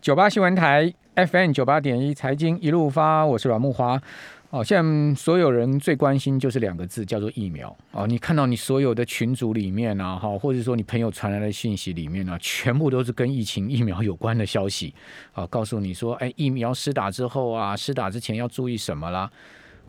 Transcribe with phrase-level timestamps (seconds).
[0.00, 4.00] 九八新闻台 FM 九八点一财经一路发，我是阮木华。
[4.50, 7.74] 哦，现在所有人最关心就是两个字，叫做疫苗。
[7.92, 14.94] 哦，你看到你所有的群组里面啊，哈，或者说你朋友传来的信息里面呢，全部都是跟疫情疫苗有关的消息。
[15.32, 19.28] 啊，告诉你说，哎，疫苗施打之后啊，施打之前要注意什么啦？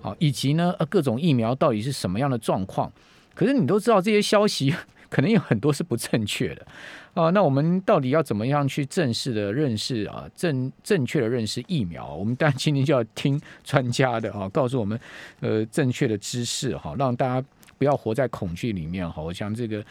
[0.01, 2.91] 好，以及呢，各种疫苗到底是什么样的状况？
[3.35, 4.73] 可是你都知道这些消息。
[5.09, 6.65] 可能有很多是不正确的
[7.13, 12.13] 啊，那我们到底要怎么样去正式的认识啊，正正确的认识疫苗？
[12.13, 14.99] 我们当然今天就要听专家的啊，告诉我们
[15.39, 17.47] 呃正确的知识哈，让大家。
[17.77, 19.21] 不要活在恐惧里面哈！
[19.21, 19.83] 我想这个，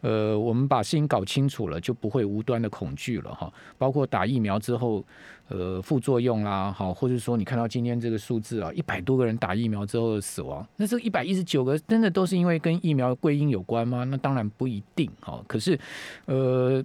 [0.00, 3.52] 呃，我们把事情搞清楚了，就不会无端的恐惧了哈。
[3.76, 5.04] 包括打疫苗之后，
[5.48, 14.04] 呃，副作用啦，好，或者说你看到今天这个数字啊，一百多个人打疫苗之后的死亡，那这一百一十九个真的都是因为跟疫苗归因有关吗？
[14.04, 15.42] 那当然不一定哈。
[15.46, 15.78] 可是，
[16.24, 16.82] 呃，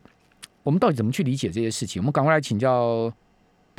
[0.63, 2.02] 我们到底怎么去理解这些事情？
[2.02, 3.12] 我们赶快来请教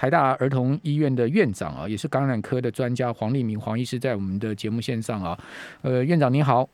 [0.00, 5.38] 台大儿童医院的院长啊，也是感染科的专家黄立明黄医师，在我们的节目线上啊。
[5.83, 6.66] 呃，院长您好。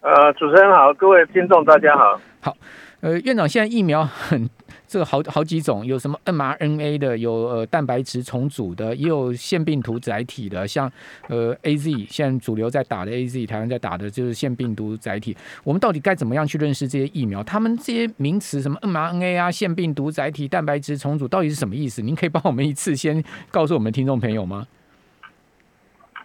[0.00, 2.18] 呃，主持人好，各位听众大家好。
[2.40, 2.56] 好，
[3.02, 4.48] 呃，院长，现在疫苗很
[4.92, 10.92] 这个好好几种，有什么 mRNA 的，有呃蛋白质重组的，也有腺病毒载体的，像
[11.28, 15.34] 呃 AZ，现在主流在打的 AZ，台湾在打的就是腺病毒载体。
[15.64, 17.42] 我们到底该怎么样去认识这些疫苗？
[17.42, 22.02] 他们这些名词，什么 mRNA 啊，腺病毒载体，蛋白质重组，到底是什么意思？
[22.02, 24.66] 您可以帮我们一次先告诉我们听众朋友吗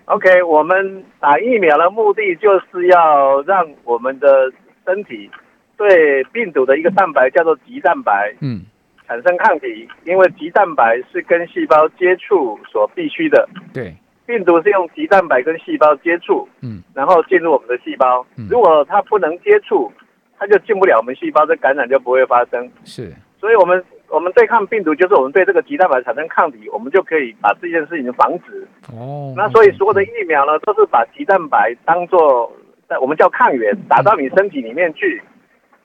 [0.07, 4.51] ？OK，我们打疫苗的目的就是要让我们的
[4.85, 5.29] 身体
[5.77, 8.61] 对病毒的一个蛋白叫做棘蛋白，嗯，
[9.07, 9.87] 产生抗体。
[10.03, 13.47] 因为棘蛋白是跟细胞接触所必须的。
[13.73, 18.25] 对，病毒是用棘蛋白跟细胞接触，嗯，然后进入我们的细胞。
[18.49, 19.91] 如果它不能接触，
[20.37, 22.69] 它就进不了我们细胞，这感染就不会发生。
[22.83, 23.83] 是，所以我们。
[24.09, 28.65] 我们对抗病毒，就是我们对这个棘蛋白产生抗体，我们就可以把这件事情防止。
[28.93, 32.49] 哦，那所以所有的疫苗呢，都是把棘蛋白当做
[32.87, 35.21] 在我们叫抗原打到你身体里面去，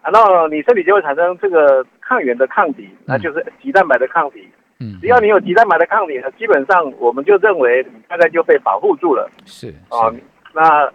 [0.05, 4.49] 然后你身体就会产生这个抗原的抗体，那就是棘蛋白的抗体。
[4.81, 9.31] 嗯，只要你有棘蛋白的抗体呢，基本上我们就认为你大概就被保护住了。
[9.45, 10.13] 是啊，
[10.55, 10.91] 那。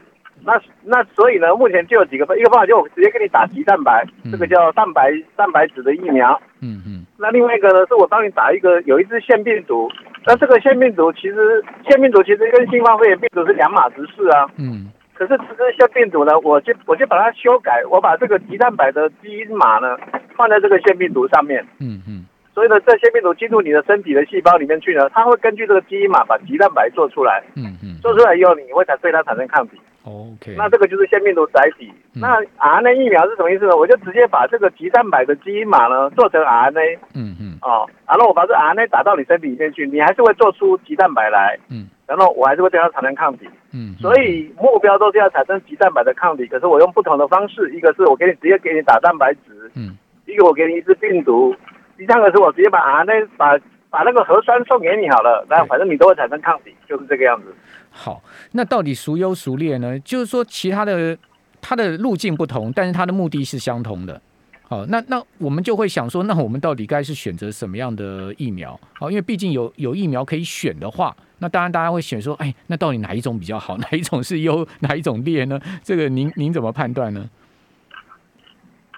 [0.45, 0.53] 那
[0.83, 6.39] 那所以呢，目前就有几个方，一个方法就直接给你打鸡蛋白，这个叫蛋白蛋白质的疫苗。
[6.61, 7.03] 嗯嗯。
[7.17, 9.89] 那另外一个呢，是我帮你打一个有一支腺病毒。
[10.27, 14.45] 那这个腺病毒其实腺病毒其实跟新冠肺炎病毒是两码子事啊。
[14.57, 14.91] 嗯。
[15.17, 19.97] 可是这支腺病毒呢，我就我就把它修改，我把这个鸡蛋白的基因码呢
[20.35, 21.65] 放在这个腺病毒上面。
[21.79, 22.25] 嗯嗯。
[22.53, 27.43] 所以呢，这腺病毒进入你的身体的细胞里面去呢，它会根据这个基因码把鸡蛋白做出来。
[27.55, 27.97] 嗯嗯。
[28.01, 29.79] 做出来以后，你会产对它产生抗体。
[30.03, 31.91] OK，那这个就是腺病毒载体。
[32.13, 33.75] 那 RNA 疫苗是什么意思呢？
[33.75, 36.97] 我就直接把这个棘蛋白的基因码呢做成 RNA。
[37.13, 37.57] 嗯嗯。
[37.61, 41.59] 哦，然后我把这 RNA 打到你身体里面去，你还是会做出棘蛋白来。
[41.69, 41.89] 嗯。
[42.07, 43.47] 然后我还是会对它产生抗体。
[43.73, 43.93] 嗯。
[43.99, 49.71] 所以目标都是要产生极蛋白的抗体，可是我用不同的方式，一个是我给你直接给你打蛋白质。
[49.75, 49.97] 嗯。
[50.25, 51.55] 一个我给你一支病毒，
[51.97, 53.57] 第三个是我直接把啊那把
[53.89, 57.55] 把那个核酸送给你好了，那反正你都会产生抗体，就是这个样子。
[57.89, 59.97] 好，那到底孰优孰劣呢？
[59.99, 61.17] 就是说，其他的
[61.61, 64.21] 它的路径不同，但是它的目的是相同的。
[64.69, 68.77] 好，那那我们就会想说，那我们到底该是选择什么样的疫苗？
[68.99, 73.77] 好，因为毕竟有有疫苗可以选的话，那当然大家会选说，哎，那到底哪一种比较好？
[73.79, 74.67] 哪一种是优？
[74.81, 75.57] 哪一种劣呢？
[75.81, 77.29] 这个您您怎么判断呢？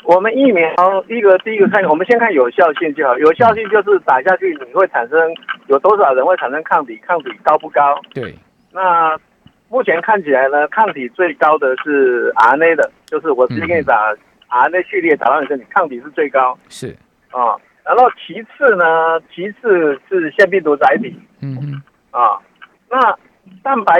[0.06, 0.74] 我们疫苗
[1.08, 3.16] 第一个第一个看，我们先看有效性就好。
[3.20, 5.20] 有效性就是打下去你会产生
[5.68, 8.02] 有多少人会产生抗体，抗体高不高？
[8.12, 8.34] 对。
[8.72, 9.16] 那
[9.68, 14.16] 目前看起来呢，抗体最高的是 RNA 的，就是我直接给你打
[14.50, 16.58] RNA 序列打到你身体，抗体是最高。
[16.68, 16.96] 是
[17.32, 21.16] 啊，然后其次呢，其次是腺病毒载体。
[21.42, 21.82] 嗯嗯。
[22.12, 22.40] 啊，
[22.90, 23.00] 那
[23.62, 23.94] 蛋白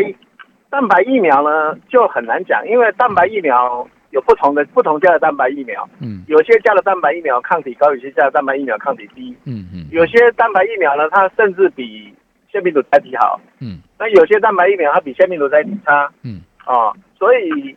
[0.70, 5.88] 蛋白疫苗呢就很难讲，因为蛋白疫苗有不同的不同家的蛋白疫苗。
[6.02, 6.24] 嗯。
[6.28, 9.36] 有些家的蛋白疫苗抗体高，有些家的蛋白疫苗抗体低。
[9.46, 9.88] 嗯嗯。
[9.92, 12.14] 有些蛋白疫苗呢，它甚至比
[12.52, 13.40] 腺病毒载体好。
[13.60, 13.80] 嗯。
[14.00, 17.76] 那有些蛋白疫苗它比腺病毒载体差，嗯，啊，所以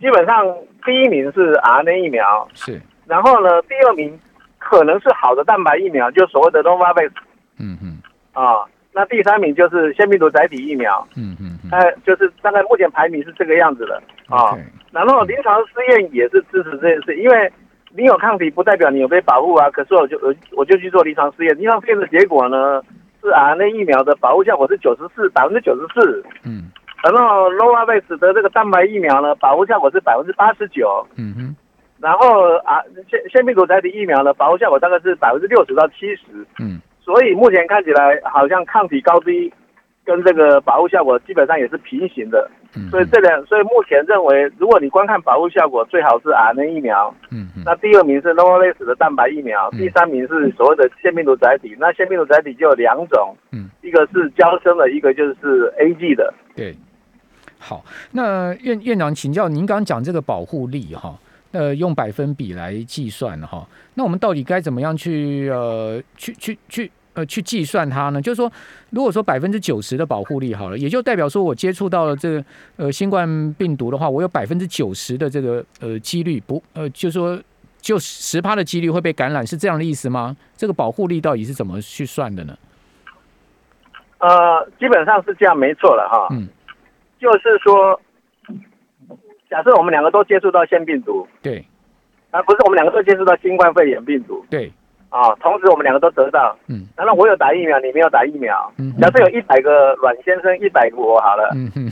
[0.00, 0.44] 基本上
[0.84, 4.18] 第一名是 RNA 疫苗，是，然后呢，第二名
[4.58, 7.10] 可能是好的蛋白疫苗，就所谓的 Novavax，
[7.58, 7.98] 嗯嗯，
[8.32, 14.56] 啊，那第三名就是腺病毒载体疫苗，嗯嗯，哎，就是大概目前排名是这个样子的，啊，
[14.92, 17.52] 然后临床试验也是支持这件事，因为
[17.96, 22.82] 你有抗体不代表你有被保护啊，可是我就我我就去做临床试验，临床试验的结果呢？
[23.22, 26.22] 是 RNA 疫苗的保护效果是九十四，百分之九十四。
[26.44, 26.70] 嗯，
[27.12, 31.06] 然后 Novavax 的这个蛋白疫苗呢，保护效果是百分之八十九。
[31.16, 31.56] 嗯哼，
[32.00, 32.80] 然后啊，
[33.10, 36.22] 腺腺病毒载体疫苗呢，保护效果大概是百分之六十到七十。
[36.58, 36.80] 嗯。
[37.02, 39.52] 所以目前看起来好像抗体高低
[40.02, 42.50] 跟这个保护效果基本上也是平行的。
[42.74, 42.88] 嗯。
[42.88, 47.14] 所以这两，所以目前认为，如果你观看保护效果，最好是 RNA 疫苗。
[47.30, 47.48] 嗯。
[47.66, 51.76] 那第二名是 Novavax 的蛋白疫苗，第三名是所谓的腺病毒载体。
[51.78, 53.36] 那腺病毒载体就有两种。
[53.52, 53.68] 嗯。
[53.82, 56.32] 一个是胶生的，一个就是 AG 的。
[56.56, 56.74] 对。
[57.66, 57.82] 好，
[58.12, 61.18] 那院院长请教您刚刚讲这个保护力哈，
[61.52, 68.20] 呃，用百分比来计算哈，那我们到底该怎么样去呃去去去呃去计算它呢？
[68.20, 68.52] 就是说，
[68.90, 72.44] 如果说百分之九十的保护力好了，也就代表说我接触到了这个
[72.76, 77.40] 呃新冠病毒的话，我有百分之九十的这个呃几率不呃，就说
[77.80, 80.36] 就十趴的几率会被感染，是这样的意思吗？
[80.54, 82.54] 这个保护力到底是怎么去算的呢？
[84.18, 86.28] 呃，基本上是这样，没错了哈。
[86.30, 86.46] 嗯。
[87.24, 87.98] 就是说，
[89.48, 91.64] 假设我们两个都接触到腺病毒，对，
[92.30, 94.70] 啊，不是我们两个都接触到新冠肺炎病毒，对，
[95.08, 101.90] 啊，同时我们两个都得到，嗯，然后我有打疫苗，你没有打疫苗，嗯，假设有一百个阮先生，一百个我好了，嗯哼，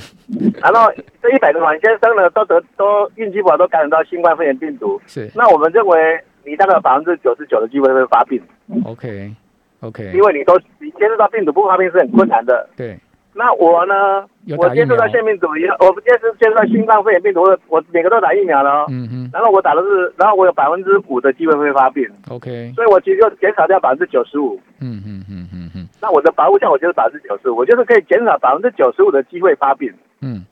[0.60, 0.92] 然后
[1.22, 8.38] 这一百个阮先生呢，都得都运气不好，都感染到新冠肺炎病毒，是，那我们认为你大概有百分之九十九的机会会发病
[8.84, 12.98] ，OK，OK，因为你都你接触到病毒不发病是很困难的，对。
[13.34, 14.26] 那我呢？
[14.58, 18.86] 我接触到腺病毒，以后，我不接触接触到新冠肺炎病毒，我每个都打疫苗了。
[18.90, 19.30] 嗯嗯。
[19.32, 22.06] 然后我打的是，然后我有百分之五的机会会发病。
[22.28, 22.72] OK。
[22.74, 24.60] 所以我其实就减少掉百分之九十五。
[24.80, 25.88] 嗯嗯嗯嗯嗯。
[26.00, 29.90] 那我的保护效果就是百分之九十五，我就是可以减少百分之九十五的机会发病。
[30.20, 30.44] 嗯。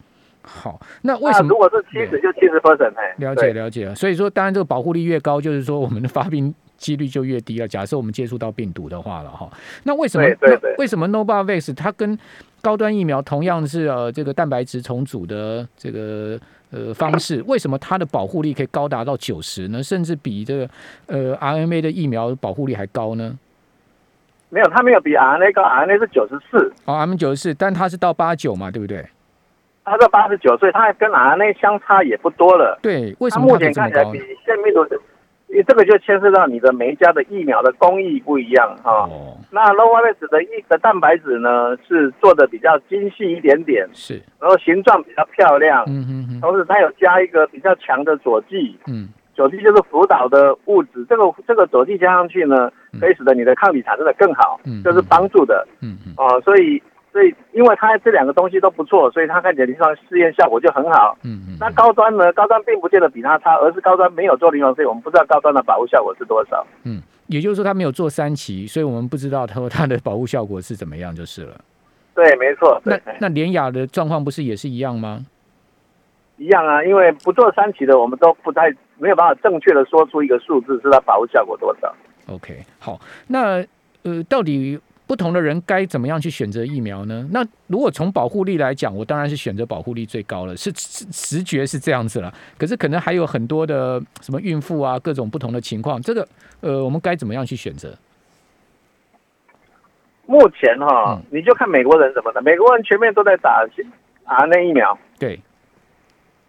[0.52, 1.48] 好，那为什么？
[1.48, 3.14] 如果是七十，就七十 percent 哎。
[3.18, 3.94] 了解了解。
[3.94, 6.54] 所以说，当然这个保护力越高，就是说我们的发病。
[6.80, 7.68] 几率就越低了。
[7.68, 9.46] 假设我们接触到病毒的话了哈，
[9.82, 10.26] 那为什么？
[10.78, 12.18] 为什么 Novavax 它跟
[12.62, 19.82] 高端疫苗同样是呃这个蛋白质重组的这个呃方式，为什么它的保护力可以高达到九十呢？
[19.82, 20.70] 甚至比这个
[21.04, 23.38] 呃 RNA 的疫苗保护力还高呢？
[24.48, 26.72] 没有，它没有比 RNA 高，RNA 是九十四。
[26.86, 29.06] 哦，M 九十四，但它是到八九嘛，对不对？
[29.84, 32.78] 它是八十九，岁，他跟 RNA 相差也不多了。
[32.82, 34.86] 对，为什么目前看起来比现病毒？
[35.48, 39.08] 因为这个就牵涉到你的每一家的疫苗的工艺不一样哈。
[39.10, 39.36] 哦。
[39.50, 43.84] 那 Novavax 的一的蛋白质呢，是做的比较精细一点点。
[43.92, 44.22] 是。
[44.38, 45.82] 然后形状比较漂亮。
[45.88, 46.40] 嗯嗯嗯。
[46.40, 48.78] 同时它有加一个比较强的佐剂。
[48.86, 49.08] 嗯。
[49.34, 54.60] 佐剂就是辅导的物质，这个这个佐剂加上去呢，可以使得你的抗体产生的更好。
[54.64, 54.82] 嗯。
[54.84, 55.66] 这是帮助的。
[55.82, 56.14] 嗯嗯。
[56.16, 56.80] 哦，所以。
[57.12, 61.18] 所以，因为它这两个东西都不错，所以它看起来临床试验效果就很好。
[61.24, 61.56] 嗯嗯。
[61.58, 62.32] 那高端呢？
[62.32, 66.64] 高端并不见得比它差，而是高端没有做临床试验，我们不知道高端的保护效果是多少。
[66.84, 71.60] 嗯，也就是说它没有做三期，所以我们不知道它它的保护效果是怎么样，就是了。
[72.14, 72.80] 对，没错。
[72.84, 75.26] 那那联雅的状况不是也是一样吗？
[76.36, 81.92] 一样啊，因为不做三期的，我们都不太没有办法正确的说出一个数字，是它保护效果多少。
[82.28, 83.64] OK，好，那
[84.04, 84.78] 呃，到底？
[85.10, 87.26] 不同的人该怎么样去选择疫苗呢？
[87.32, 92.32] 那如果从保护力来讲，我当然是选择保护力最高了，是直觉是这样子了。
[92.56, 96.24] 可是可能还有很多的什么孕妇啊，各种不同的情况，这个
[96.60, 97.92] 呃，我们该怎么样去选择？
[100.26, 103.66] 目前哈，你就看美国人怎么的，美国人全面都在打
[104.28, 104.96] RNA 疫苗。
[105.18, 105.40] 对，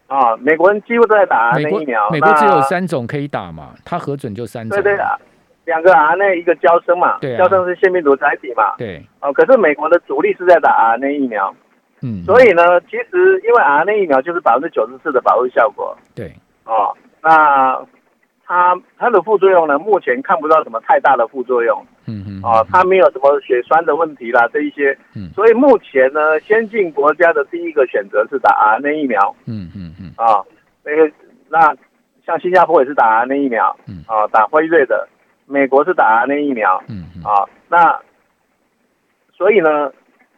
[0.06, 2.12] 啊，美国人几乎都在打 RNA 疫苗。
[2.12, 4.80] 美国只有三种可以打嘛，他核准就三种。
[4.80, 5.18] 对对啊。
[5.66, 11.54] 两个 RNA 一个胶生嘛，胶生是腺病毒载体嘛，对，哦，可是美国的主力是在打 RNA 疫苗，
[12.02, 16.34] 嗯，所以呢，其实因为 RNA 疫苗就是百分之九十四的保护效果，对，
[16.66, 17.80] 哦，那
[18.46, 28.50] 它它的副作用呢，目前看不到什么太大的副作用，嗯嗯，哦，它没有什么血栓的问题啦，这一些，嗯，所以目前呢，先进国家的第一个选择是打
[28.80, 30.44] RNA 疫苗，嗯嗯嗯，啊，
[30.84, 31.10] 那个
[31.50, 31.74] 那
[32.26, 35.08] 像新加坡也是打 RNA 疫苗，嗯，啊，打辉瑞的。
[35.52, 38.00] 美国是打 RNA 疫苗，嗯啊，那
[39.38, 39.92] 所以呢，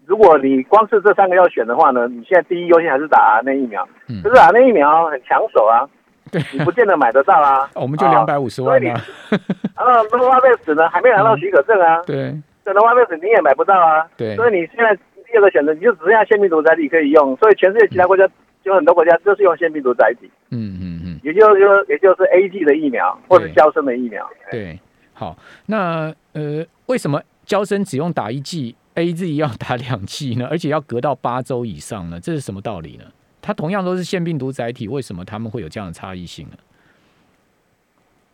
[0.05, 5.87] 如果你光是这三个要选的话呢，你现在第一优先还是打 RNA 疫苗，嗯，可是 RNA 疫苗很抢手啊，
[6.31, 9.01] 对，你不见得买得到啊， 我们就两百五十万啊，
[9.75, 14.95] 啊，那诺瓦贝斯呢还没拿到许可证啊，对，这诺瓦贝斯你也买不到啊，对，所以你现在
[15.27, 18.27] 第二个选择你就只剩下腺病毒载体可以用，所以全世界其他国家
[18.63, 24.79] 就很多国家都是用腺病毒载体，嗯嗯嗯，也就是说也就是 A G 的疫苗或者胶生的疫苗，对。
[25.23, 25.37] 好，
[25.67, 30.45] 那呃，为什么胶生只用打一剂，A Z 要打两剂呢？
[30.51, 32.19] 而且要隔到八周以上呢？
[32.19, 33.05] 这是什么道理呢？
[33.41, 36.57] 它同样都是腺病毒载体，为什么他们会有这样的差异性呢？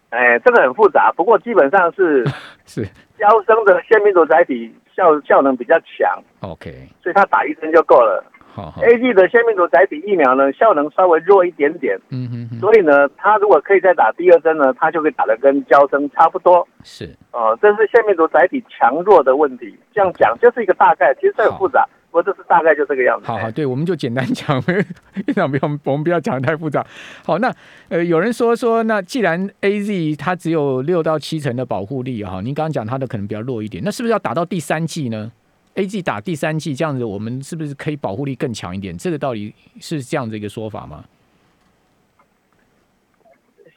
[0.10, 2.25] 哎，这个很复杂，不过基本上是
[2.65, 2.84] 是
[3.19, 6.24] 胶生的腺病毒载体效效能比较强。
[6.39, 8.25] OK，所以它打一针就够了。
[8.53, 11.98] 好，A G 的腺病毒载体疫苗呢，效能稍微弱一点点。
[12.10, 12.60] 嗯哼。
[12.60, 16.68] 所以呢，它如果可以再打第二针呢，它就可以打的跟胶针差不多。
[16.84, 17.15] 是。
[17.32, 19.77] 哦，这是腺病毒载体强弱的问题。
[19.94, 21.88] 这样讲就是一个大概，其实很复杂。
[22.12, 23.27] 不过这是大概就这个样子。
[23.27, 26.84] 好好，对，我们就简单讲， 院长不用，我们不要讲的太复杂。
[27.24, 27.53] 好，那
[27.89, 35.32] 呃，有人说说，那既然 A Z 它只有六到七成的保护力哈，您刚刚讲它的可能比较弱一点，那是不是要打到第三剂呢
[35.75, 38.97] ？A Z 打第三剂这样子，我们是不是可以保护力更强一点？
[38.97, 41.03] 这个道理是这样的一个说法吗？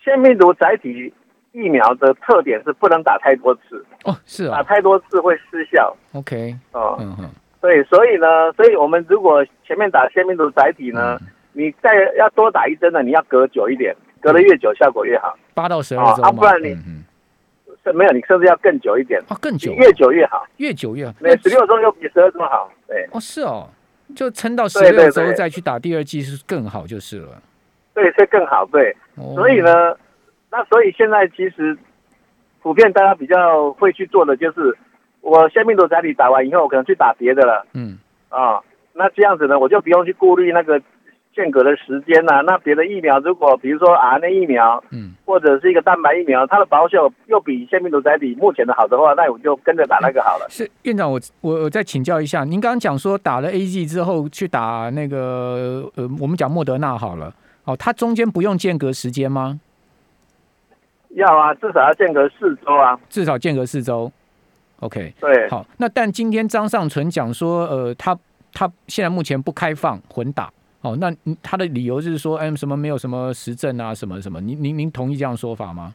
[0.04, 1.12] 腺病毒载体
[1.52, 5.96] 疫苗的特点是不能打太多次哦，是啊，打太多次会失效。
[6.12, 7.30] OK，哦，嗯嗯。
[7.60, 11.16] 对，所以呢，所以我们如果前面打腺病毒载体呢，
[11.52, 16.80] 你再要多打一针呢，你要隔久一点，隔得越久效果越好，八到十二周啊，不然你是
[17.92, 19.20] 没有，你甚至要更久一点。
[19.28, 23.68] 啊，更久，越久越好，越久越好，那十六周又比十二周好，对，哦是哦，
[24.14, 27.42] 就撑到十六周再去打第二剂是更好就是了，
[27.94, 28.96] 对，是更好，对，
[29.34, 29.96] 所以呢，
[30.50, 31.76] 那所以现在其实
[32.60, 34.76] 普遍大家比较会去做的就是。
[35.24, 37.64] 我先病毒载体打完以后，我可能去打别的了。
[37.74, 37.96] 嗯。
[38.28, 38.60] 啊，
[38.92, 40.82] 那这样子呢，我就不用去顾虑那个
[41.34, 42.40] 间隔的时间啊。
[42.42, 50.46] 那别的疫苗，如果比如说 RNA 疫苗，嗯，或者是一个蛋白疫苗，它的保效又比腺病毒载体目前的好的话，那我就跟着打那个好了。
[50.48, 57.34] 是院长，我我我再请教一下，您刚刚讲说打了 A G 之后去打那个呃，我们讲莫德纳好了，
[57.64, 59.60] 哦，它中间不用间隔时间吗？
[61.10, 64.10] 要啊，至少要间隔四周啊，至少间隔四周。
[64.80, 68.18] OK，对，好，那但今天张尚存讲说，呃，他
[68.52, 70.50] 他现在目前不开放混打，
[70.82, 71.12] 哦，那
[71.42, 75.94] 他的理由就是说，哎，什么没有什么实证啊，什么什么，您您您同意这样说法吗？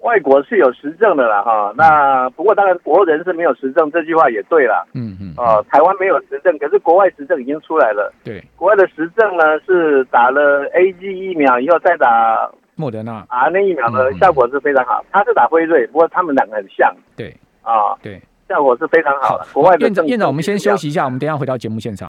[0.00, 12.50] 外国是有实证的啦，哈，那不过当然国人是没有实证，这句话也对了，嗯嗯，哦，台湾没有实证，可是国外实证已经出来了，对，国外的实证呢是打了 A G 疫苗以后再打。
[12.76, 15.00] 莫德纳啊，那疫苗的效果是非常好。
[15.12, 16.92] 他是打辉瑞，不过他们两个很像。
[17.14, 19.46] 对啊，对，效果是非常好的。
[19.52, 22.08] 国外的院长，院长，我们先休息一下，我们等下回到节目现场。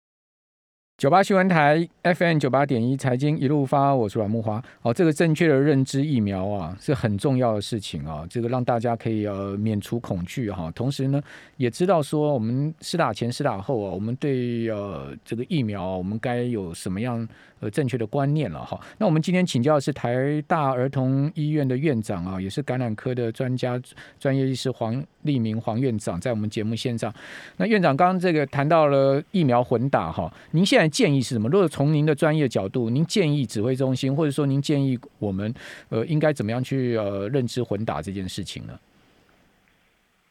[0.98, 4.64] 九八新闻台 FM 九八点一财经一路发，我是阮木华。
[4.82, 8.26] 哦，这个正确的认知疫苗啊，是很重要的事情啊。
[8.30, 11.22] 这个让大家可以呃免除恐惧哈，同时呢，
[11.58, 17.28] 也知道说我们施打前、施打后啊，我们对呃这个疫苗，我们该有什么样。
[17.62, 18.78] 呃，正确的观念了哈。
[18.98, 23.82] 那我们今天请教的是台大儿童医院的院长啊，也是感染科的专家、
[24.20, 27.14] 专业医师黄立明黄院长，在我们节目线上。
[27.58, 31.50] 那院长刚刚这个谈到了疫苗混打哈，您现在建议是什么？
[31.50, 35.54] 如果从您的专业角度，您建议指挥中心，或者说您建议我们
[35.90, 38.74] 呃，应该怎么样去呃认知混打这件事情呢？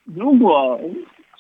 [0.04, 0.80] 如果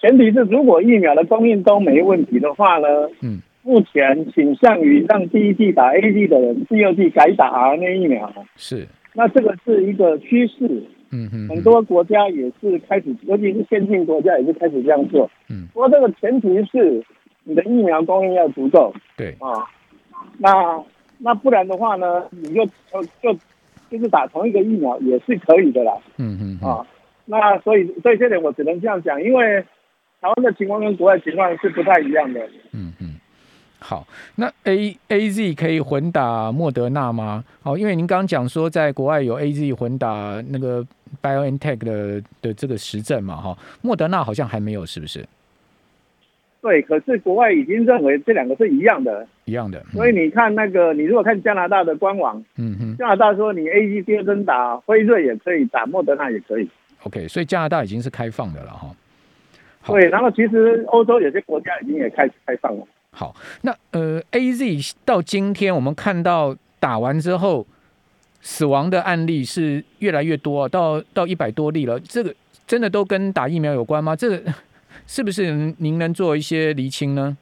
[0.00, 2.86] 前提是如果疫苗的供应都没问题的话呢？
[3.22, 3.40] 嗯。
[3.66, 8.30] 目前倾向于让第一季打 A D 的人，第二季改打 R N 疫苗。
[8.56, 10.84] 是，那这个是一个趋势。
[11.14, 15.30] 嗯嗯，很多国家也是开始，尤其是先进国家也是开始这样做。
[15.48, 17.00] 嗯，不过这个前提是
[17.44, 18.92] 你的疫苗供应要足够。
[19.16, 19.64] 对啊，
[20.38, 20.52] 那
[21.18, 23.32] 那不然的话呢，你就就就
[23.90, 25.92] 就是打同一个疫苗也是可以的啦。
[26.18, 26.84] 嗯嗯啊，
[27.26, 29.62] 那所以所以这点我只能这样讲，因为
[30.20, 32.40] 台湾的情况跟国外情况是不太一样的。
[32.72, 33.03] 嗯嗯。
[33.86, 37.44] 好，那 A A Z 可以混打莫德纳吗？
[37.62, 40.82] 好，因为您刚刚讲说，在国外有 A Z 混打那个
[41.22, 45.22] BioNTech 的的这个实证嘛，哈，莫德纳好像还没有，是不是？
[46.62, 49.84] 对，可是国外已经认为这两个是一样的，一样的。
[49.92, 56.66] 所以你看那个，你如果看加拿大的官网，嗯哼，加拿大说你 A Z 第二针打辉瑞也可以，打莫德纳也可以。
[57.02, 58.90] OK，所以加拿大已经是开放的了，哈。
[59.86, 62.86] 对，然后其实欧洲有些国家已经也开始开放了。
[63.16, 67.64] 好，那呃，A Z 到今天我们看到打完之后
[68.40, 72.00] 死亡的案例是越来越多，到到一百多例了。
[72.00, 72.34] 这个
[72.66, 74.16] 真的都跟打疫苗有关吗？
[74.16, 74.42] 这个
[75.06, 77.36] 是不是您能做一些厘清呢？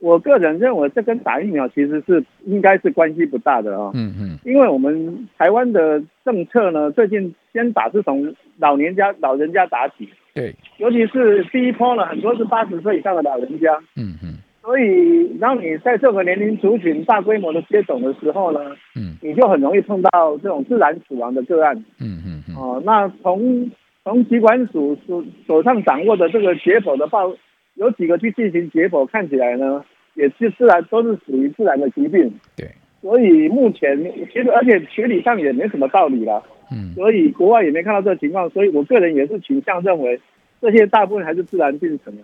[0.00, 3.92] 我个人认为，这跟打疫苗其实是应该是关系不大的啊。
[3.94, 10.08] 嗯嗯，因为我们台湾的政策呢，最近先打是从老年家老人家打起。
[10.38, 13.76] 对，尤其是第一波呢，很多是八十岁以上的老人家。
[13.96, 14.38] 嗯嗯。
[14.62, 18.60] 所以，当你在这个年龄族群大规模的接种的时候呢，
[18.94, 21.74] 嗯，你就很容易碰到这种自然死亡的个案。
[21.98, 22.54] 嗯嗯嗯。
[22.54, 23.68] 哦，那从
[24.04, 27.34] 从疾管署手手上掌握的这个解剖的报，
[27.74, 32.32] 有几个去进行解剖，看起来呢，也是自然都是属于自然的疾病。
[32.56, 32.68] 对。
[33.00, 33.96] 所以目前
[34.32, 36.42] 其实，而且学理上也没什么道理了。
[36.70, 40.20] 嗯，所以国外也没看到这个情况，所以我个人也是倾向认为，
[40.60, 42.22] 这些大部分还是自然病成的。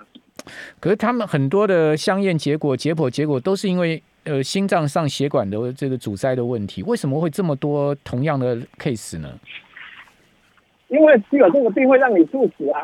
[0.79, 9.33] 可是他们很多的相验结果、解剖结果都是因为呃心脏上血管的这个阻塞的问题，为什么会这么多同样的 case 呢？
[10.89, 12.83] 因为只有这个病会让你猝死啊。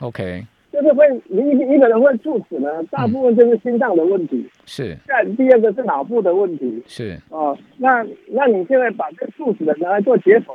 [0.00, 0.44] OK。
[0.76, 1.38] 就是会一
[1.74, 4.46] 一个人会猝死呢，大部分就是心脏的问题。
[4.66, 4.94] 是。
[5.06, 6.82] 再第二个是脑部的问题。
[6.86, 7.18] 是。
[7.30, 10.52] 哦，那那你现在把这猝死的拿来做解剖，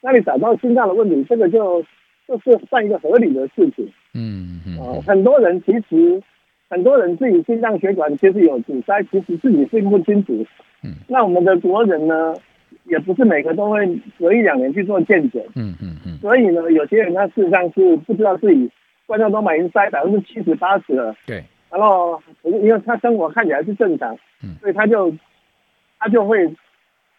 [0.00, 1.82] 那你找到心脏的问题，这个就
[2.28, 3.84] 就是算一个合理的事情。
[4.14, 4.78] 嗯嗯。
[4.78, 6.22] 哦，很多人其实
[6.70, 10.46] 很多人自己心脏血管其实有阻塞，其实自己并不清楚。
[10.84, 10.92] 嗯。
[11.08, 12.32] 那我们的国人呢，
[12.84, 13.84] 也不是每个都会
[14.20, 15.44] 隔一两年去做健检。
[15.56, 16.16] 嗯嗯嗯。
[16.20, 18.70] 所以呢，有些人他事实上是不知道自己。
[19.06, 25.12] 冠状动脉已经塞百分之七十八十了，对，然后因为他生活看起来是正常，嗯，所以他就
[25.98, 26.48] 他就会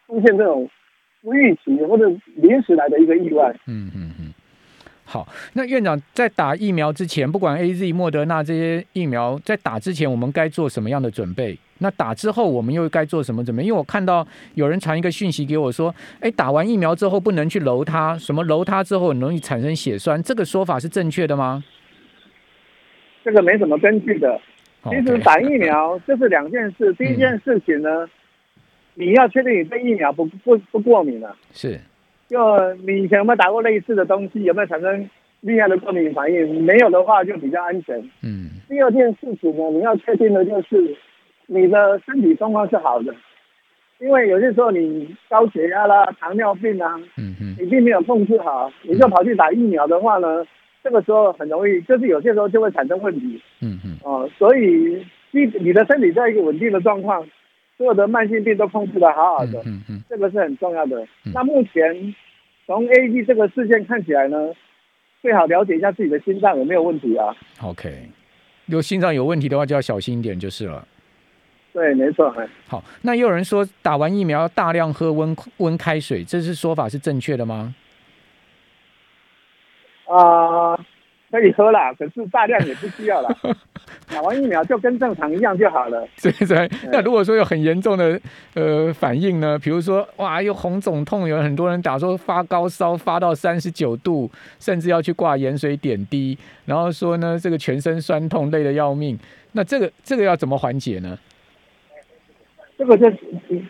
[0.06, 0.68] 出现这种
[1.22, 4.32] 不预期或者临时来的一个意外，嗯嗯嗯。
[5.08, 11.56] 好，那院长在打疫苗之前，不管 A Z、莫德纳这些疫苗，在打之前我们该做什么样的准备？
[11.78, 13.62] 那打之后我们又该做什么准备？
[13.62, 21.62] 因为我看到有人传一个讯息给我说，哎，打完疫苗之后不能去揉它，什么揉它之后很容易产生血栓，这个说法是正确的吗？
[23.26, 24.40] 这个没什么根据的，
[24.84, 26.92] 其实打疫苗这是两件事。
[26.92, 28.08] 第一件事情呢，
[28.94, 31.34] 你要确定你对疫苗不不不过敏了。
[31.52, 31.76] 是，
[32.28, 36.64] 就你以前有没有打过类似的东西，有没有产生厉害的过敏反应？
[36.64, 37.98] 没有的话就比较安全。
[38.22, 38.50] 嗯。
[38.68, 40.96] 第二件事情呢，你要确定的就是
[41.46, 43.12] 你的身体状况是好的，
[43.98, 50.46] 因为有些时候你高血压啦、糖尿病啊，嗯嗯，你并没有控制好，你就跑去打疫苗的话呢？
[50.86, 53.42] 这个时候很容易，就是有些时候就会产生问题。
[53.60, 53.98] 嗯嗯。
[54.04, 57.26] 哦，所以你你的身体在一个稳定的状况，
[57.76, 59.60] 所有的慢性病都控制的好好的。
[59.66, 60.00] 嗯嗯。
[60.08, 61.04] 这个是很重要的。
[61.34, 62.14] 那目前
[62.66, 64.52] 从 A D 这个事件看起来呢，
[65.22, 67.34] 最好了解一下自己的心脏有没有问题啊。
[67.62, 67.92] OK，
[68.66, 70.86] 如果心脏有问题的话，就要小心一点就是了。
[71.72, 72.32] 对，没错。
[72.68, 77.74] 好，那也有人说打完疫苗要大量喝温温开水，这是说法是正确的吗？
[80.08, 80.76] 啊，
[81.30, 83.28] 可以喝啦，可是大量也不需要了。
[84.08, 86.06] 打完疫苗就跟正常一样就好了。
[86.22, 86.70] 对对。
[86.92, 88.20] 那如果说有很严重的
[88.54, 89.58] 呃反应呢？
[89.58, 99.18] 比如说哇，又红肿痛，有很多人打说发高烧，发到三十九度，甚至要去挂盐水点滴，然后说呢这个全身酸痛，累得要命。
[99.52, 101.18] 那这个这个要怎么缓解呢？
[102.78, 103.10] 这个就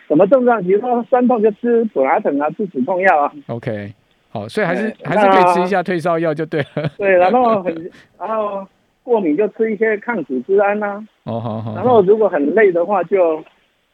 [0.07, 0.63] 什么症状？
[0.63, 3.33] 比如说酸痛就吃普拉疼啊，吃止痛药啊。
[3.47, 3.95] OK。
[4.37, 6.91] 哦，所以还是还是可以吃一下退烧药就对了。
[6.99, 8.67] 对，然后很然后
[9.03, 11.03] 过敏就吃一些抗组织胺呐。
[11.25, 11.75] 哦，好好。
[11.75, 13.43] 然后如果很累的话，就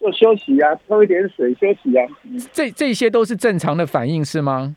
[0.00, 2.04] 就休息啊，喝一点水休息啊。
[2.52, 4.74] 这这些都是正常的反应是吗？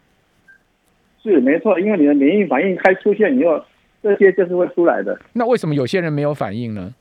[1.24, 3.60] 是没错，因为你的免疫反应开出现以后，
[4.04, 5.20] 这些就是会出来的。
[5.34, 6.94] 那为什么有些人没有反应呢？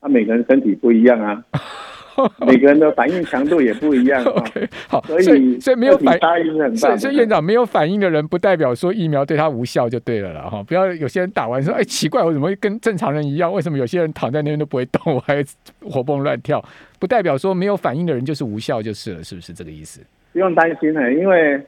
[0.00, 1.42] 啊，每个人身体不一样啊。
[2.46, 4.22] 每个人的反应强度也不一样。
[4.26, 10.62] OK，好，所以所以没有反应，所以所以院长没有反应的人，不代表说疫苗对他无效就对了了哈。
[10.62, 13.52] 不要有些人打完说，哎，奇怪，我怎么会跟正常人一样？
[13.52, 15.44] 为什么有些人躺在那边都不会动，我还
[15.82, 16.64] 活蹦乱跳？
[16.98, 20.00] 不代表说没有反应的人就是无效就是了，是不是这个意思？
[20.32, 21.60] 不用担心呢，因为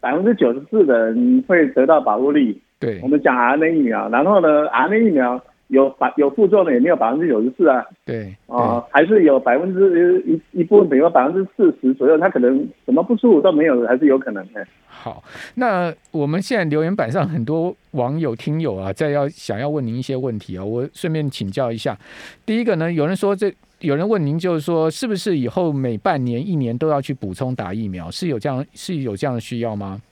[0.00, 2.60] 百分之九十四的人会得到保护力。
[2.80, 5.40] 对，我们讲 RNA 疫苗，然后呢，RNA 疫苗。
[5.72, 14.66] 有百有副作用也没有百分之九十四啊，对啊，还是有百分之一一部分，比如百分之四十左右，他可能什么不舒服都没有，还是有可能的。
[14.86, 21.96] 好，那我们现在留言板上很多网友听友啊，在要想要问您一些问题啊，我顺便请教一下。
[22.44, 28.10] 第一个呢，有人说这有人问您，就是说是不是以后每半年、一年都要去补充打疫苗？
[28.10, 30.02] 是有这样是有这样的需要吗？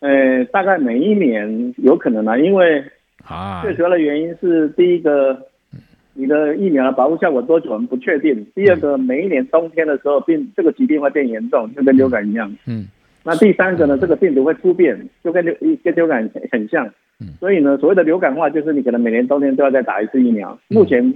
[0.00, 2.84] 呃，大概每一年有可能啊，因为。
[3.26, 5.38] 啊，最主要的原因是第一个，
[6.12, 8.46] 你的疫苗的保护效果多久我们不确定。
[8.54, 12.54] 第二个，每一年冬天的时候病这个疾病会变严重，就跟流感一样。
[12.66, 12.86] 嗯，
[13.22, 16.86] 那第三个呢，这个病毒会突变，就跟流跟流感很像。
[17.20, 20.58] 嗯，所以呢，所谓的流感化就是你可能每年冬天都要再打一次疫苗。
[20.68, 21.14] 目前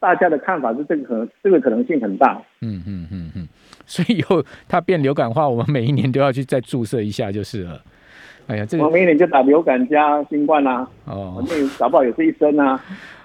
[0.00, 2.42] 大家的看法是这个可能这个可能性很大。
[2.62, 3.48] 嗯嗯嗯嗯，
[3.86, 7.80] 所以以后它变流感化，我们每一年都要去再注射一下就是了。
[8.46, 10.86] 哎呀，这个我明年就打流感加新冠啦。
[11.06, 12.78] 哦，那搞不好也是一针啊，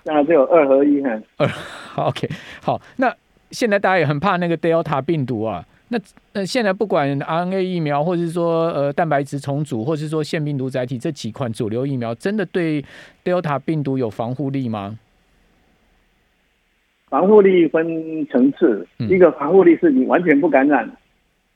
[0.03, 1.10] 将来就有二合一哈。
[1.38, 1.49] 二，
[2.08, 2.29] OK，
[2.62, 2.82] 好。
[2.97, 3.13] 那
[3.51, 5.65] 现在大家也很怕那个 Delta 病毒啊。
[5.89, 5.99] 那
[6.34, 12.86] 那现在不管 RNA 疫苗，或者是说呃蛋白质重组，或者是说腺病毒载体这几款主流疫苗，真的对
[13.23, 14.97] Delta 病毒有防护力吗？
[17.10, 20.88] 防护力分层次，一个防护力是你完全不感染。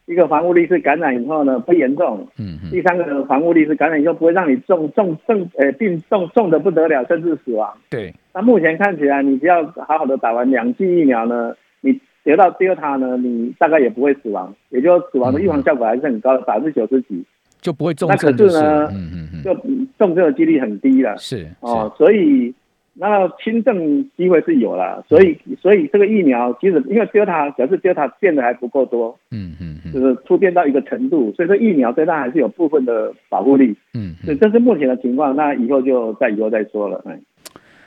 [0.06, 7.74] 一个防护力是感染以后呢不严重，嗯，第三个防护力是感染以后不会让你重重重呃病重重的不得了，甚至死亡。
[7.90, 17.24] 对，那目前看起来，你只要好好的打完两剂疫苗呢，你得到第二塔呢，你大概也不会死亡，也就死亡的预防效果还是很高的，百分之九十几，
[17.62, 18.18] 就不会重症。
[18.22, 19.54] 那可是呢，嗯嗯嗯，就
[19.98, 21.16] 重症的几率很低了。
[21.18, 22.54] 是哦，所以。
[22.96, 37.20] 那轻症机会是有了，所以所以这个疫苗其实因为 Delta 表示 Delta 变得还不够多，嗯嗯，就是突变到一个程度，所以说疫苗对它还是有部分的保护力，嗯，所以这是目前的情况，那以后就再以后再说了，哎，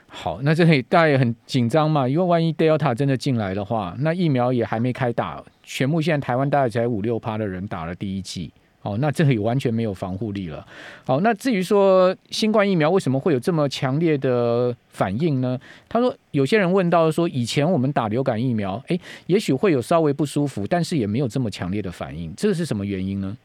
[0.09, 8.53] 好，那这里大家也很紧张嘛，因为万一 Delta 真的进来的话，那疫苗也还没开打，全部现在台湾大概才五六趴的人打了第一剂。
[8.87, 10.65] 哦，那这里完全没有防护力了。
[11.05, 15.59] 好，那至于说新冠疫苗为什么会有这么强烈的反应呢？
[15.89, 18.97] 他说，有些人问到说，以前我们打流感疫苗，哎，
[19.27, 23.37] 也许会有稍微不舒服，但是也没有这么强烈的反应，这是什么原因呢？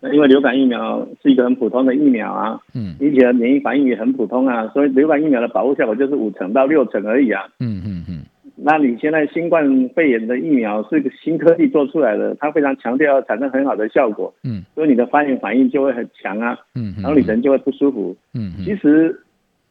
[0.00, 7.42] 那因为流感疫苗是一个很普通的疫苗啊，嗯，引起的免疫反应也很普通啊，所以流感疫苗的保护效果就是五成到六成而已啊。
[7.58, 8.22] 嗯嗯嗯。
[8.70, 19.18] 那你现在新冠肺炎的疫苗是一个新科技做出来的，它非常强调要产生很好的效果，嗯，所以你的发炎反应就会很强啊，嗯，然后你人就会不舒服，嗯，其实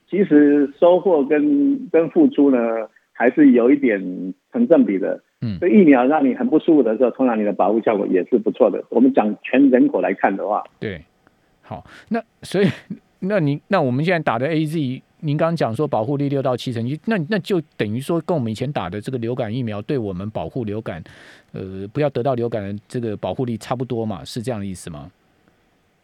[0.10, 2.57] 其实收获跟跟付出呢
[3.13, 8.83] 还是有一点成正比的，嗯，所以疫苗让你很不舒服的时候，通常你的保护效果也是不错的。
[8.89, 10.99] 我们讲全人口来看的话，对，
[11.62, 12.65] 好，那所以
[13.19, 15.03] 那你那我们现在打的 A Z。
[15.19, 21.03] 您刚刚讲说保护力六到七成，那那就等于说跟我们以前打的这个流感疫苗对我们保护流感，
[21.53, 24.23] 呃，不要得到流感的这个保护力差不多嘛？
[24.23, 25.10] 是这样的意思吗？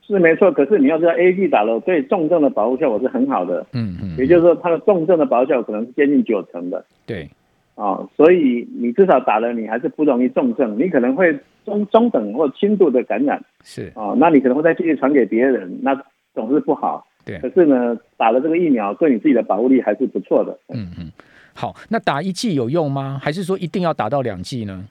[0.05, 7.29] 是没错，可是你要知道，A G 打了对重症的保护效果是很好的，嗯嗯，也就是说它的重症的保护效果可能是接近九成的，对，
[7.75, 15.95] 啊，所以你至少打了，你还是不容易重症，你可能会中中等或轻度的感染，是啊，那你可能会再继续传给别人，那
[16.33, 17.07] 总是不好。
[17.25, 20.57] 对，可是呢，打了这个疫苗，对你自己的保护力还是不错的。
[20.69, 21.11] 嗯嗯，
[21.53, 23.19] 好，那打一剂有用吗？
[23.21, 24.85] 还是说一定要打到两剂呢？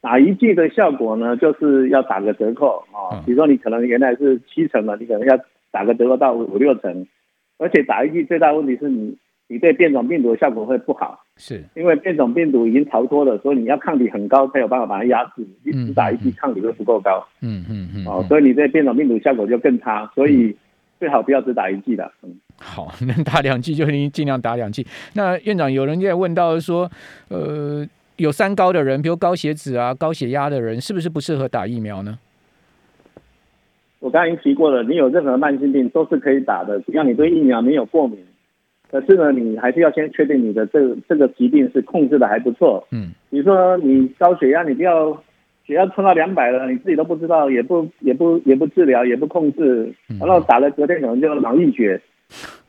[0.00, 3.22] 打一剂的效果呢，就是要打个折扣啊。
[3.26, 5.36] 比如说你可能原来是七成嘛，你可能要
[5.70, 7.06] 打个折扣到五六成。
[7.58, 9.16] 而且打一剂最大问题是你，
[9.48, 15.46] 你对变种病毒的效果会不好，是因为变种病毒已经逃脱了，所以你要抗体很高才有办法把它压制。
[15.64, 17.26] 一直打一剂抗体都不够高。
[17.40, 18.06] 嗯嗯嗯。
[18.06, 20.56] 哦，所以你对变种病毒效果就更差，所以。
[20.98, 24.86] 最好不要只打一剂的，嗯，好，能打两剂就尽尽量打两剂。
[25.12, 26.90] 那院长有人在问到说，
[27.28, 32.18] 呃，有三高的人，比如高血脂啊、高血压的人，是不是不适合打疫苗呢？
[33.98, 38.18] 我刚才已经提过了，你有任何慢性病都是可以打的，只要你对疫苗没有过敏。
[38.90, 42.86] 可是呢，你还是要先确定你的这这个疾病是控制的还不错。
[42.90, 45.22] 嗯，比如说你高血压，你不要。
[45.66, 52.00] 血压冲到两百了，你自己都不知道，也不也不也不治疗，也不控制，然后打了隔天可能就脑溢血，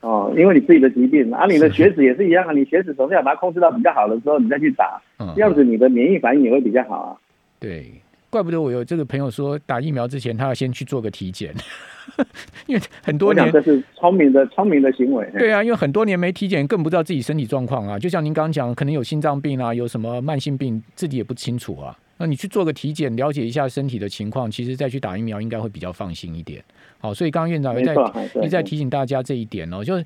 [0.00, 5.00] 哦，因为你自己的疾病，而你的血脂也是一样啊，你血脂总是要把它控制到比较好的时候，你再去打，
[5.36, 7.14] 这样子你的免疫反应也会比较好啊。
[7.60, 7.84] 对，
[8.30, 11.54] 怪不得我有这个朋友说，打疫苗之前他要先去做个体检，
[12.66, 15.28] 因为很多年这是聪明的聪明的行为。
[15.38, 17.98] 对啊，因为很多年没体检，更不知道自己身体状况啊。
[17.98, 21.96] 就像您刚刚讲，可能有心脏病啊，有什么慢性病，自己也不清楚啊。
[22.20, 26.62] 那你去做个体检，了解一下身体的情况，其实再去打疫苗应该会比较放心一点。
[26.98, 27.94] 好，所以刚刚院长也在
[28.42, 30.04] 一再提醒大家这一点哦，就是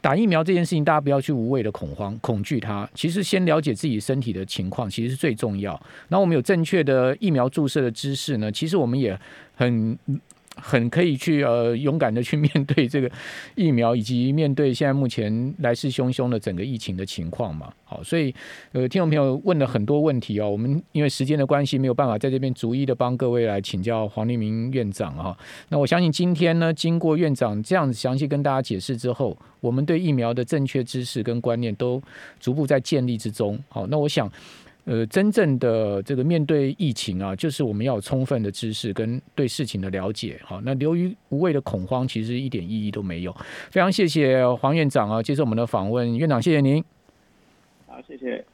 [0.00, 2.88] 打疫苗这件事情，大家不要去无谓的恐慌、恐惧它。
[2.94, 5.80] 其实先了解自己身体的情况，其实是最重要。
[6.08, 9.18] 那我们有正确的疫苗注射的知识呢，其实我们也
[9.54, 9.98] 很。
[10.60, 13.10] 很可以去呃勇敢的去面对这个
[13.54, 17.72] 疫苗，以及面对现在目前来势汹汹的整个疫情的情况嘛。
[17.84, 18.34] 好，所以
[18.72, 25.36] 呃听众朋友问了很多问题哦，我们因为时间的关系没有办法在这边逐一的帮各位来请教黄立明院长哈。
[25.68, 32.00] 那我相信今天呢，经过院长这样子详细跟大家解释之后，我们对疫苗的正确知识跟观念都
[32.38, 33.58] 逐步在建立之中。
[33.68, 34.30] 好，那我想。
[34.84, 40.40] 呃，真正的这个面对疫情啊，就是我们要有充分的知识跟对事情的了解。
[40.44, 43.36] 好，那流于无谓的恐慌，其实一点意义都没有。
[43.70, 46.82] 非常谢谢黄院长啊，接受我们的访问，院长谢谢您。
[47.86, 48.44] 好，谢谢。